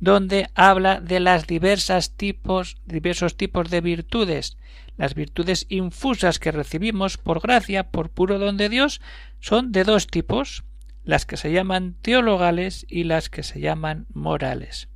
donde 0.00 0.48
habla 0.56 1.00
de 1.00 1.20
las 1.20 1.46
diversas 1.46 2.16
tipos, 2.16 2.78
diversos 2.84 3.36
tipos 3.36 3.70
de 3.70 3.80
virtudes. 3.80 4.58
Las 4.96 5.14
virtudes 5.14 5.66
infusas 5.68 6.40
que 6.40 6.50
recibimos 6.50 7.16
por 7.16 7.40
gracia, 7.40 7.92
por 7.92 8.10
puro 8.10 8.40
don 8.40 8.56
de 8.56 8.68
Dios, 8.68 9.00
son 9.38 9.70
de 9.70 9.84
dos 9.84 10.08
tipos 10.08 10.64
las 11.04 11.26
que 11.26 11.36
se 11.36 11.52
llaman 11.52 11.96
teologales 12.02 12.86
y 12.88 13.04
las 13.04 13.28
que 13.28 13.42
se 13.42 13.60
llaman 13.60 14.06
morales. 14.12 14.88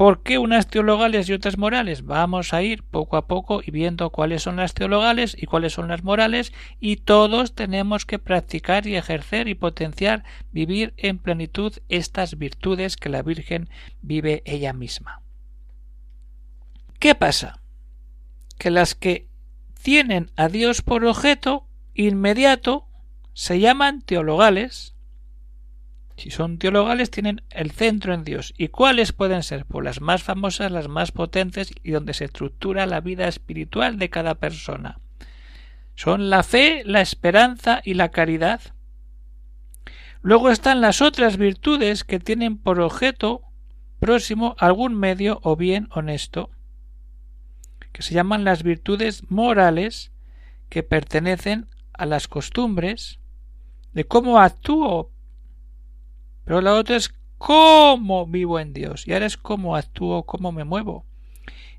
¿Por 0.00 0.22
qué 0.22 0.38
unas 0.38 0.66
teologales 0.66 1.28
y 1.28 1.34
otras 1.34 1.58
morales? 1.58 2.06
Vamos 2.06 2.54
a 2.54 2.62
ir 2.62 2.82
poco 2.84 3.18
a 3.18 3.26
poco 3.26 3.60
y 3.62 3.70
viendo 3.70 4.08
cuáles 4.08 4.42
son 4.42 4.56
las 4.56 4.72
teologales 4.72 5.36
y 5.38 5.44
cuáles 5.44 5.74
son 5.74 5.88
las 5.88 6.04
morales 6.04 6.54
y 6.80 6.96
todos 6.96 7.54
tenemos 7.54 8.06
que 8.06 8.18
practicar 8.18 8.86
y 8.86 8.96
ejercer 8.96 9.46
y 9.46 9.54
potenciar 9.54 10.24
vivir 10.52 10.94
en 10.96 11.18
plenitud 11.18 11.74
estas 11.90 12.38
virtudes 12.38 12.96
que 12.96 13.10
la 13.10 13.20
Virgen 13.20 13.68
vive 14.00 14.42
ella 14.46 14.72
misma. 14.72 15.20
¿Qué 16.98 17.14
pasa? 17.14 17.60
Que 18.58 18.70
las 18.70 18.94
que 18.94 19.28
tienen 19.82 20.30
a 20.34 20.48
Dios 20.48 20.80
por 20.80 21.04
objeto 21.04 21.66
inmediato 21.94 22.86
se 23.40 23.58
llaman 23.58 24.02
teologales. 24.02 24.94
Si 26.18 26.30
son 26.30 26.58
teologales, 26.58 27.10
tienen 27.10 27.40
el 27.48 27.70
centro 27.70 28.12
en 28.12 28.22
Dios. 28.22 28.52
¿Y 28.58 28.68
cuáles 28.68 29.14
pueden 29.14 29.42
ser? 29.42 29.64
Pues 29.64 29.82
las 29.82 30.02
más 30.02 30.22
famosas, 30.22 30.70
las 30.70 30.88
más 30.88 31.10
potentes 31.10 31.72
y 31.82 31.92
donde 31.92 32.12
se 32.12 32.26
estructura 32.26 32.84
la 32.84 33.00
vida 33.00 33.28
espiritual 33.28 33.98
de 33.98 34.10
cada 34.10 34.34
persona. 34.34 35.00
Son 35.94 36.28
la 36.28 36.42
fe, 36.42 36.82
la 36.84 37.00
esperanza 37.00 37.80
y 37.82 37.94
la 37.94 38.10
caridad. 38.10 38.60
Luego 40.20 40.50
están 40.50 40.82
las 40.82 41.00
otras 41.00 41.38
virtudes 41.38 42.04
que 42.04 42.20
tienen 42.20 42.58
por 42.58 42.78
objeto 42.78 43.40
próximo 44.00 44.54
algún 44.58 44.94
medio 44.94 45.40
o 45.42 45.56
bien 45.56 45.88
honesto, 45.92 46.50
que 47.92 48.02
se 48.02 48.12
llaman 48.12 48.44
las 48.44 48.62
virtudes 48.62 49.30
morales, 49.30 50.12
que 50.68 50.82
pertenecen 50.82 51.68
a 51.94 52.04
las 52.04 52.28
costumbres, 52.28 53.19
de 53.92 54.04
cómo 54.04 54.38
actúo, 54.40 55.10
pero 56.44 56.60
la 56.60 56.74
otra 56.74 56.96
es 56.96 57.14
cómo 57.38 58.26
vivo 58.26 58.60
en 58.60 58.72
Dios, 58.72 59.06
y 59.06 59.12
ahora 59.12 59.26
es 59.26 59.36
cómo 59.36 59.76
actúo, 59.76 60.24
cómo 60.24 60.52
me 60.52 60.64
muevo. 60.64 61.06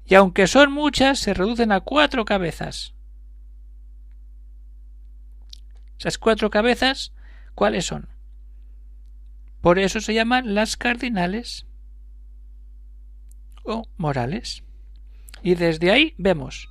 Y 0.05 0.15
aunque 0.15 0.47
son 0.47 0.71
muchas, 0.71 1.19
se 1.19 1.33
reducen 1.33 1.71
a 1.71 1.81
cuatro 1.81 2.25
cabezas. 2.25 2.93
Esas 5.99 6.17
cuatro 6.17 6.49
cabezas, 6.49 7.13
¿cuáles 7.53 7.85
son? 7.85 8.09
Por 9.61 9.77
eso 9.77 10.01
se 10.01 10.15
llaman 10.15 10.55
las 10.55 10.75
cardinales 10.75 11.67
o 13.63 13.83
morales. 13.97 14.63
Y 15.43 15.53
desde 15.53 15.91
ahí 15.91 16.15
vemos 16.17 16.70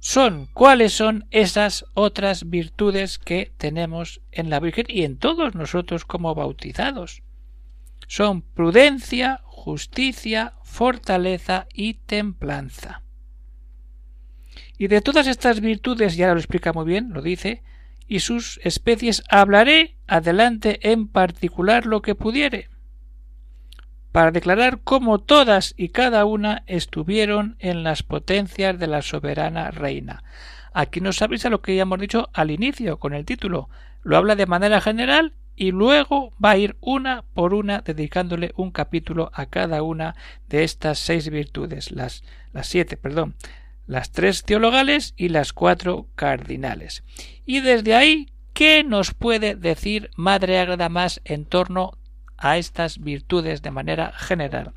son 0.00 0.46
cuáles 0.52 0.92
son 0.92 1.26
esas 1.30 1.84
otras 1.94 2.48
virtudes 2.48 3.18
que 3.18 3.52
tenemos 3.56 4.20
en 4.30 4.48
la 4.48 4.60
Virgen 4.60 4.86
y 4.88 5.02
en 5.02 5.18
todos 5.18 5.54
nosotros 5.54 6.04
como 6.04 6.34
bautizados. 6.34 7.22
Son 8.06 8.42
prudencia, 8.42 9.40
justicia, 9.44 10.54
fortaleza 10.62 11.66
y 11.72 11.94
templanza. 11.94 13.02
Y 14.78 14.86
de 14.86 15.00
todas 15.00 15.26
estas 15.26 15.60
virtudes, 15.60 16.16
ya 16.16 16.32
lo 16.32 16.38
explica 16.38 16.72
muy 16.72 16.86
bien, 16.86 17.10
lo 17.12 17.20
dice, 17.20 17.62
y 18.06 18.20
sus 18.20 18.60
especies 18.62 19.24
hablaré 19.28 19.96
adelante 20.06 20.90
en 20.90 21.08
particular 21.08 21.84
lo 21.84 22.00
que 22.00 22.14
pudiere 22.14 22.68
para 24.12 24.30
declarar 24.30 24.80
cómo 24.82 25.18
todas 25.18 25.74
y 25.76 25.90
cada 25.90 26.24
una 26.24 26.62
estuvieron 26.66 27.56
en 27.58 27.82
las 27.82 28.02
potencias 28.02 28.78
de 28.78 28.86
la 28.86 29.02
soberana 29.02 29.70
reina. 29.70 30.22
Aquí 30.72 31.00
nos 31.00 31.22
avisa 31.22 31.50
lo 31.50 31.60
que 31.60 31.76
ya 31.76 31.82
hemos 31.82 31.98
dicho 31.98 32.30
al 32.32 32.50
inicio 32.50 32.98
con 32.98 33.14
el 33.14 33.24
título. 33.24 33.68
Lo 34.02 34.16
habla 34.16 34.36
de 34.36 34.46
manera 34.46 34.80
general 34.80 35.34
y 35.58 35.72
luego 35.72 36.32
va 36.42 36.52
a 36.52 36.56
ir 36.56 36.76
una 36.80 37.24
por 37.34 37.52
una 37.52 37.80
dedicándole 37.80 38.52
un 38.56 38.70
capítulo 38.70 39.30
a 39.34 39.46
cada 39.46 39.82
una 39.82 40.14
de 40.48 40.62
estas 40.62 41.00
seis 41.00 41.28
virtudes, 41.30 41.90
las, 41.90 42.22
siete, 42.62 42.96
perdón, 42.96 43.34
las 43.86 44.12
tres 44.12 44.44
teologales 44.44 45.14
y 45.16 45.30
las 45.30 45.52
cuatro 45.52 46.06
cardinales. 46.14 47.02
Y 47.44 47.60
desde 47.60 47.96
ahí, 47.96 48.28
¿qué 48.52 48.84
nos 48.84 49.14
puede 49.14 49.56
decir 49.56 50.10
Madre 50.16 50.60
Agrada 50.60 50.88
más 50.88 51.20
en 51.24 51.44
torno 51.44 51.97
a 52.38 52.56
estas 52.56 52.98
virtudes 52.98 53.62
de 53.62 53.70
manera 53.70 54.12
general. 54.12 54.72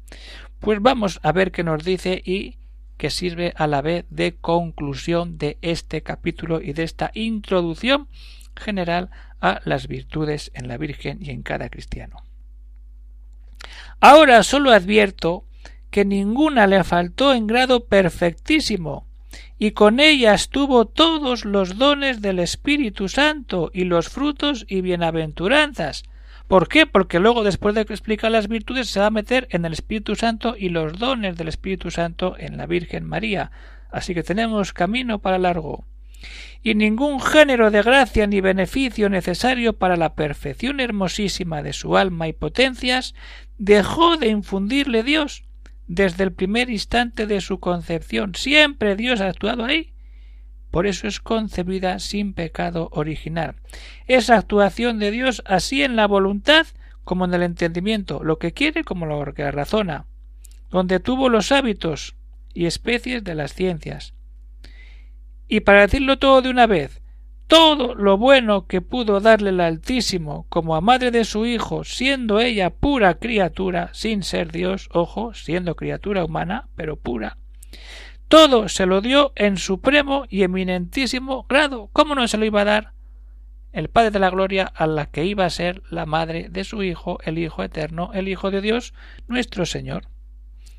Pues 0.59 0.81
vamos 0.81 1.19
a 1.23 1.31
ver 1.31 1.51
qué 1.51 1.63
nos 1.63 1.83
dice 1.83 2.21
y 2.25 2.57
que 2.97 3.09
sirve 3.09 3.53
a 3.55 3.65
la 3.67 3.81
vez 3.81 4.05
de 4.09 4.35
conclusión 4.35 5.37
de 5.37 5.57
este 5.61 6.03
capítulo 6.03 6.61
y 6.61 6.73
de 6.73 6.83
esta 6.83 7.11
introducción 7.13 8.07
general 8.55 9.09
a 9.39 9.61
las 9.65 9.87
virtudes 9.87 10.51
en 10.53 10.67
la 10.67 10.77
Virgen 10.77 11.17
y 11.21 11.31
en 11.31 11.41
cada 11.41 11.69
cristiano. 11.69 12.17
Ahora 13.99 14.43
solo 14.43 14.71
advierto 14.71 15.45
que 15.89 16.05
ninguna 16.05 16.67
le 16.67 16.83
faltó 16.83 17.33
en 17.33 17.47
grado 17.47 17.85
perfectísimo, 17.85 19.07
y 19.59 19.71
con 19.71 19.99
ellas 19.99 20.49
tuvo 20.49 20.85
todos 20.85 21.45
los 21.45 21.77
dones 21.77 22.21
del 22.21 22.39
Espíritu 22.39 23.09
Santo 23.09 23.69
y 23.73 23.83
los 23.83 24.09
frutos 24.09 24.65
y 24.67 24.81
bienaventuranzas, 24.81 26.03
¿Por 26.51 26.67
qué? 26.67 26.85
Porque 26.85 27.21
luego, 27.21 27.45
después 27.45 27.75
de 27.75 27.85
que 27.85 27.93
explica 27.93 28.29
las 28.29 28.49
virtudes, 28.49 28.89
se 28.89 28.99
va 28.99 29.05
a 29.05 29.09
meter 29.09 29.47
en 29.51 29.63
el 29.63 29.71
Espíritu 29.71 30.17
Santo 30.17 30.55
y 30.59 30.67
los 30.67 30.99
dones 30.99 31.37
del 31.37 31.47
Espíritu 31.47 31.91
Santo 31.91 32.35
en 32.37 32.57
la 32.57 32.65
Virgen 32.65 33.05
María. 33.05 33.51
Así 33.89 34.13
que 34.13 34.21
tenemos 34.21 34.73
camino 34.73 35.19
para 35.19 35.37
largo. 35.37 35.85
Y 36.61 36.75
ningún 36.75 37.21
género 37.21 37.71
de 37.71 37.81
gracia 37.81 38.27
ni 38.27 38.41
beneficio 38.41 39.07
necesario 39.07 39.79
para 39.79 39.95
la 39.95 40.13
perfección 40.13 40.81
hermosísima 40.81 41.63
de 41.63 41.71
su 41.71 41.95
alma 41.95 42.27
y 42.27 42.33
potencias 42.33 43.15
dejó 43.57 44.17
de 44.17 44.27
infundirle 44.27 45.03
Dios 45.03 45.45
desde 45.87 46.25
el 46.25 46.33
primer 46.33 46.69
instante 46.69 47.27
de 47.27 47.39
su 47.39 47.61
concepción. 47.61 48.35
Siempre 48.35 48.97
Dios 48.97 49.21
ha 49.21 49.29
actuado 49.29 49.63
ahí 49.63 49.93
por 50.71 50.87
eso 50.87 51.07
es 51.07 51.19
concebida 51.19 51.99
sin 51.99 52.33
pecado 52.33 52.89
original. 52.93 53.55
Esa 54.07 54.37
actuación 54.37 54.99
de 54.99 55.11
Dios 55.11 55.43
así 55.45 55.83
en 55.83 55.95
la 55.95 56.07
voluntad 56.07 56.65
como 57.03 57.25
en 57.25 57.33
el 57.33 57.43
entendimiento, 57.43 58.23
lo 58.23 58.39
que 58.39 58.53
quiere 58.53 58.83
como 58.83 59.05
lo 59.05 59.33
que 59.33 59.51
razona, 59.51 60.05
donde 60.69 60.99
tuvo 60.99 61.29
los 61.29 61.51
hábitos 61.51 62.15
y 62.53 62.65
especies 62.65 63.23
de 63.23 63.35
las 63.35 63.53
ciencias. 63.53 64.13
Y 65.47 65.61
para 65.61 65.81
decirlo 65.81 66.17
todo 66.17 66.41
de 66.41 66.49
una 66.49 66.67
vez, 66.67 67.01
todo 67.47 67.95
lo 67.95 68.17
bueno 68.17 68.65
que 68.65 68.79
pudo 68.79 69.19
darle 69.19 69.49
el 69.49 69.59
Altísimo 69.59 70.45
como 70.47 70.75
a 70.75 70.79
madre 70.79 71.11
de 71.11 71.25
su 71.25 71.45
Hijo, 71.45 71.83
siendo 71.83 72.39
ella 72.39 72.69
pura 72.69 73.15
criatura, 73.15 73.89
sin 73.93 74.23
ser 74.23 74.53
Dios, 74.53 74.87
ojo, 74.93 75.33
siendo 75.33 75.75
criatura 75.75 76.23
humana, 76.23 76.69
pero 76.77 76.95
pura, 76.95 77.37
todo 78.31 78.69
se 78.69 78.85
lo 78.85 79.01
dio 79.01 79.33
en 79.35 79.57
supremo 79.57 80.25
y 80.29 80.43
eminentísimo 80.43 81.45
grado. 81.49 81.89
¿Cómo 81.91 82.15
no 82.15 82.29
se 82.29 82.37
lo 82.37 82.45
iba 82.45 82.61
a 82.61 82.65
dar 82.65 82.93
el 83.73 83.89
Padre 83.89 84.11
de 84.11 84.19
la 84.19 84.29
Gloria 84.29 84.63
a 84.73 84.87
la 84.87 85.07
que 85.07 85.25
iba 85.25 85.45
a 85.45 85.49
ser 85.49 85.83
la 85.89 86.05
madre 86.05 86.47
de 86.47 86.63
su 86.63 86.81
Hijo, 86.81 87.19
el 87.25 87.37
Hijo 87.37 87.61
eterno, 87.61 88.11
el 88.13 88.29
Hijo 88.29 88.49
de 88.49 88.61
Dios, 88.61 88.93
nuestro 89.27 89.65
Señor? 89.65 90.07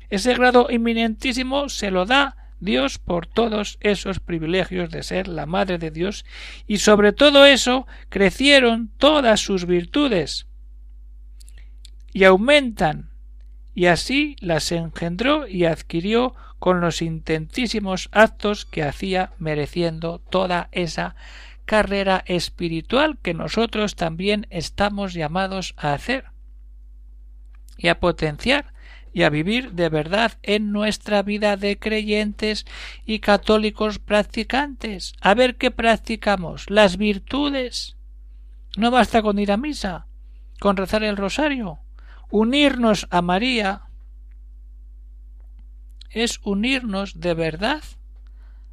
Ese 0.09 0.33
grado 0.33 0.67
eminentísimo 0.71 1.69
se 1.69 1.91
lo 1.91 2.07
da 2.07 2.37
Dios 2.59 2.97
por 2.97 3.27
todos 3.27 3.77
esos 3.81 4.19
privilegios 4.19 4.89
de 4.89 5.03
ser 5.03 5.27
la 5.27 5.45
Madre 5.45 5.77
de 5.77 5.91
Dios 5.91 6.25
y 6.65 6.77
sobre 6.77 7.13
todo 7.13 7.45
eso 7.45 7.85
crecieron 8.09 8.89
todas 8.97 9.41
sus 9.41 9.67
virtudes 9.67 10.47
y 12.13 12.23
aumentan 12.23 13.11
y 13.75 13.85
así 13.85 14.37
las 14.39 14.71
engendró 14.71 15.47
y 15.47 15.65
adquirió 15.65 16.33
con 16.63 16.79
los 16.79 17.01
intentísimos 17.01 18.07
actos 18.13 18.63
que 18.63 18.83
hacía 18.83 19.33
mereciendo 19.37 20.19
toda 20.19 20.69
esa 20.71 21.13
carrera 21.65 22.23
espiritual 22.25 23.17
que 23.21 23.33
nosotros 23.33 23.97
también 23.97 24.47
estamos 24.49 25.13
llamados 25.13 25.73
a 25.75 25.91
hacer 25.91 26.23
y 27.75 27.89
a 27.89 27.99
potenciar 27.99 28.73
y 29.11 29.23
a 29.23 29.29
vivir 29.29 29.73
de 29.73 29.89
verdad 29.89 30.39
en 30.41 30.71
nuestra 30.71 31.21
vida 31.21 31.57
de 31.57 31.77
creyentes 31.77 32.65
y 33.05 33.19
católicos 33.19 33.99
practicantes. 33.99 35.15
A 35.19 35.33
ver 35.33 35.57
qué 35.57 35.69
practicamos. 35.69 36.69
Las 36.69 36.95
virtudes. 36.95 37.97
No 38.77 38.89
basta 38.89 39.21
con 39.21 39.37
ir 39.37 39.51
a 39.51 39.57
misa, 39.57 40.07
con 40.61 40.77
rezar 40.77 41.03
el 41.03 41.17
rosario, 41.17 41.79
unirnos 42.29 43.05
a 43.09 43.21
María, 43.21 43.81
es 46.13 46.39
unirnos 46.43 47.19
de 47.19 47.33
verdad 47.33 47.83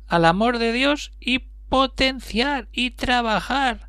al 0.07 0.24
amor 0.24 0.59
de 0.59 0.72
Dios 0.72 1.12
y 1.20 1.40
potenciar 1.68 2.68
y 2.72 2.90
trabajar 2.90 3.88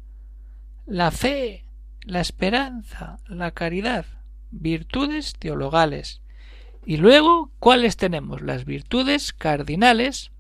la 0.86 1.12
fe, 1.12 1.66
la 2.04 2.22
esperanza, 2.22 3.18
la 3.28 3.52
caridad, 3.52 4.06
virtudes 4.52 5.34
teologales. 5.38 6.22
Y 6.86 6.98
luego, 6.98 7.52
¿cuáles 7.60 7.98
tenemos? 7.98 8.42
Las 8.42 8.66
virtudes 8.66 9.34
cardinales, 9.34 10.32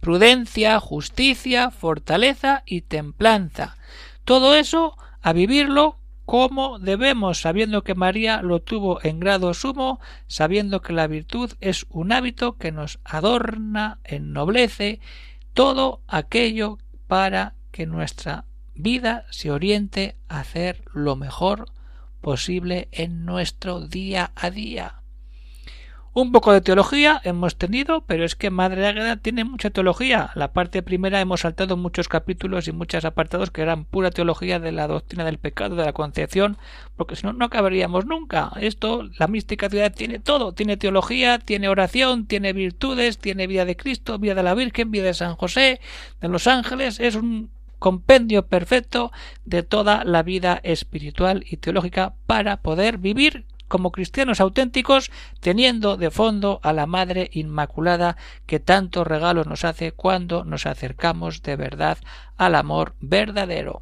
prudencia, 0.00 0.80
justicia, 0.80 1.70
fortaleza 1.70 2.62
y 2.66 2.82
templanza. 2.82 3.76
Todo 4.24 4.54
eso 4.54 4.96
a 5.20 5.32
vivirlo 5.32 5.98
¿Cómo 6.24 6.78
debemos, 6.78 7.40
sabiendo 7.40 7.82
que 7.82 7.94
María 7.94 8.42
lo 8.42 8.60
tuvo 8.60 9.02
en 9.02 9.20
grado 9.20 9.54
sumo, 9.54 10.00
sabiendo 10.26 10.80
que 10.80 10.92
la 10.92 11.06
virtud 11.06 11.52
es 11.60 11.84
un 11.90 12.12
hábito 12.12 12.56
que 12.56 12.72
nos 12.72 13.00
adorna, 13.04 13.98
ennoblece, 14.04 15.00
todo 15.52 16.00
aquello 16.06 16.78
para 17.06 17.54
que 17.70 17.86
nuestra 17.86 18.44
vida 18.74 19.26
se 19.30 19.50
oriente 19.50 20.16
a 20.28 20.40
hacer 20.40 20.84
lo 20.94 21.16
mejor 21.16 21.66
posible 22.20 22.88
en 22.92 23.24
nuestro 23.24 23.80
día 23.80 24.30
a 24.36 24.50
día. 24.50 25.01
Un 26.14 26.30
poco 26.30 26.52
de 26.52 26.60
teología 26.60 27.22
hemos 27.24 27.56
tenido, 27.56 28.04
pero 28.04 28.26
es 28.26 28.36
que 28.36 28.50
Madre 28.50 28.86
Águeda 28.86 29.16
tiene 29.16 29.44
mucha 29.44 29.70
teología. 29.70 30.30
La 30.34 30.52
parte 30.52 30.82
primera 30.82 31.22
hemos 31.22 31.40
saltado 31.40 31.78
muchos 31.78 32.06
capítulos 32.06 32.68
y 32.68 32.72
muchos 32.72 33.06
apartados 33.06 33.50
que 33.50 33.62
eran 33.62 33.86
pura 33.86 34.10
teología 34.10 34.60
de 34.60 34.72
la 34.72 34.88
doctrina 34.88 35.24
del 35.24 35.38
pecado, 35.38 35.74
de 35.74 35.86
la 35.86 35.94
concepción, 35.94 36.58
porque 36.96 37.16
si 37.16 37.26
no, 37.26 37.32
no 37.32 37.46
acabaríamos 37.46 38.04
nunca. 38.04 38.52
Esto, 38.60 39.08
la 39.18 39.26
mística 39.26 39.70
ciudad 39.70 39.94
tiene 39.94 40.18
todo. 40.18 40.52
Tiene 40.52 40.76
teología, 40.76 41.38
tiene 41.38 41.70
oración, 41.70 42.26
tiene 42.26 42.52
virtudes, 42.52 43.16
tiene 43.16 43.46
vida 43.46 43.64
de 43.64 43.78
Cristo, 43.78 44.18
vida 44.18 44.34
de 44.34 44.42
la 44.42 44.54
Virgen, 44.54 44.90
vida 44.90 45.04
de 45.04 45.14
San 45.14 45.34
José, 45.36 45.80
de 46.20 46.28
los 46.28 46.46
ángeles. 46.46 47.00
Es 47.00 47.14
un 47.14 47.48
compendio 47.78 48.46
perfecto 48.46 49.12
de 49.46 49.62
toda 49.62 50.04
la 50.04 50.22
vida 50.22 50.60
espiritual 50.62 51.42
y 51.48 51.56
teológica 51.56 52.16
para 52.26 52.58
poder 52.58 52.98
vivir 52.98 53.46
como 53.72 53.90
cristianos 53.90 54.42
auténticos, 54.42 55.10
teniendo 55.40 55.96
de 55.96 56.10
fondo 56.10 56.60
a 56.62 56.74
la 56.74 56.84
Madre 56.84 57.30
Inmaculada 57.32 58.18
que 58.44 58.60
tantos 58.60 59.06
regalos 59.06 59.46
nos 59.46 59.64
hace 59.64 59.92
cuando 59.92 60.44
nos 60.44 60.66
acercamos 60.66 61.40
de 61.40 61.56
verdad 61.56 61.96
al 62.36 62.54
amor 62.54 62.94
verdadero. 63.00 63.80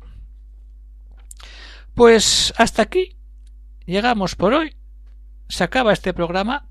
Pues 1.94 2.54
hasta 2.56 2.82
aquí 2.82 3.16
llegamos 3.84 4.36
por 4.36 4.54
hoy. 4.54 4.76
Se 5.48 5.64
acaba 5.64 5.92
este 5.92 6.14
programa 6.14 6.68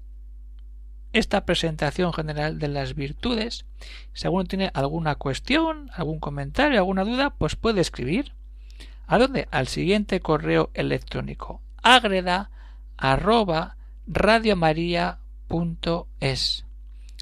esta 1.12 1.44
presentación 1.44 2.14
general 2.14 2.58
de 2.58 2.70
las 2.70 2.96
virtudes. 2.96 3.66
Si 4.14 4.28
alguno 4.28 4.46
tiene 4.46 4.72
alguna 4.74 5.16
cuestión, 5.16 5.92
algún 5.94 6.22
comentario, 6.22 6.78
alguna 6.78 7.04
duda, 7.04 7.32
pues 7.32 7.58
puede 7.58 7.82
escribir. 7.82 8.32
¿A 9.08 9.18
dónde? 9.18 9.50
Al 9.52 9.68
siguiente 9.68 10.22
correo 10.22 10.70
electrónico 10.74 11.62
agreda 11.84 12.52
arroba 13.00 13.78
radiomaria.es 14.08 16.66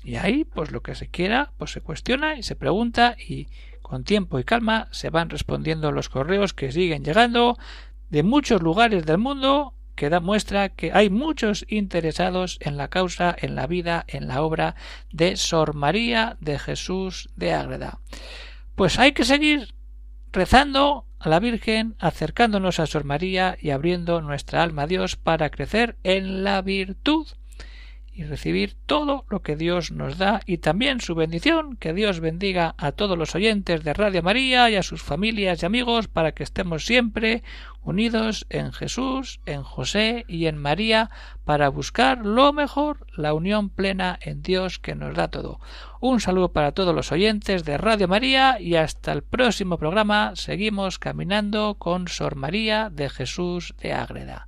y 0.04 0.16
ahí 0.16 0.46
pues 0.46 0.72
lo 0.72 0.82
que 0.82 0.96
se 0.96 1.08
quiera 1.08 1.52
pues 1.58 1.72
se 1.72 1.82
cuestiona 1.82 2.38
y 2.38 2.44
se 2.44 2.56
pregunta 2.56 3.16
y 3.18 3.48
con 3.82 4.04
tiempo 4.04 4.40
y 4.40 4.44
calma 4.44 4.88
se 4.92 5.10
van 5.10 5.30
respondiendo 5.30 5.92
los 5.92 6.10
correos 6.10 6.54
que 6.54 6.72
siguen 6.72 7.04
llegando 7.04 7.58
de 8.10 8.24
muchos 8.24 8.62
lugares 8.62 9.06
del 9.06 9.18
mundo 9.18 9.74
que 9.96 10.10
da 10.10 10.20
muestra 10.20 10.70
que 10.70 10.92
hay 10.94 11.10
muchos 11.10 11.66
interesados 11.68 12.58
en 12.62 12.78
la 12.78 12.88
causa, 12.88 13.36
en 13.38 13.56
la 13.56 13.66
vida, 13.66 14.06
en 14.08 14.28
la 14.28 14.44
obra 14.44 14.76
de 15.12 15.36
Sor 15.36 15.74
María 15.74 16.38
de 16.40 16.60
Jesús 16.60 17.30
de 17.36 17.54
Ágreda. 17.54 18.00
Pues 18.76 19.00
hay 19.00 19.14
que 19.14 19.26
seguir 19.26 19.74
rezando 20.38 21.08
a 21.18 21.30
la 21.30 21.40
Virgen, 21.40 21.96
acercándonos 21.98 22.80
a 22.80 22.86
Sor 22.86 23.06
María 23.06 23.58
y 23.60 23.72
abriendo 23.72 24.22
nuestra 24.22 24.62
alma 24.62 24.84
a 24.84 24.88
Dios 24.88 25.16
para 25.16 25.50
crecer 25.50 25.98
en 26.04 26.44
la 26.44 26.62
virtud 26.62 27.26
y 28.18 28.24
recibir 28.24 28.76
todo 28.88 29.26
lo 29.30 29.44
que 29.44 29.56
Dios 29.56 29.92
nos 29.92 30.18
da 30.18 30.42
y 30.48 30.58
también 30.58 31.02
su 31.02 31.14
bendición. 31.14 31.78
Que 31.78 31.94
Dios 31.94 32.20
bendiga 32.20 32.74
a 32.80 32.92
todos 32.92 33.16
los 33.16 33.36
oyentes 33.36 33.84
de 33.84 33.94
Radio 33.94 34.24
María 34.24 34.72
y 34.72 34.76
a 34.76 34.82
sus 34.82 35.04
familias 35.04 35.62
y 35.62 35.68
amigos 35.68 36.08
para 36.08 36.32
que 36.32 36.42
estemos 36.42 36.84
siempre 36.84 37.44
unidos 37.84 38.48
en 38.50 38.74
Jesús, 38.74 39.40
en 39.46 39.62
José 39.62 40.26
y 40.28 40.48
en 40.48 40.58
María 40.58 41.12
para 41.46 41.70
buscar 41.70 42.26
lo 42.26 42.54
mejor, 42.54 43.06
la 43.16 43.36
unión 43.36 43.70
plena 43.70 44.18
en 44.20 44.42
Dios 44.42 44.80
que 44.80 44.96
nos 44.96 45.14
da 45.14 45.28
todo. 45.28 45.60
Un 46.02 46.20
saludo 46.20 46.52
para 46.52 46.72
todos 46.72 46.96
los 46.96 47.12
oyentes 47.12 47.66
de 47.66 47.78
Radio 47.78 48.08
María 48.08 48.60
y 48.60 48.78
hasta 48.78 49.12
el 49.12 49.22
próximo 49.22 49.78
programa 49.78 50.32
seguimos 50.36 50.98
caminando 50.98 51.76
con 51.76 52.08
Sor 52.08 52.36
María 52.36 52.90
de 52.90 53.10
Jesús 53.10 53.76
de 53.80 53.94
Ágreda. 53.94 54.48